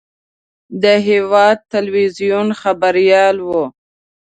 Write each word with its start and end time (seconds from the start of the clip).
د 0.83 0.85
هېواد 1.07 1.57
تلویزیون 1.73 2.47
خبریال 2.61 3.37
و. 3.47 3.49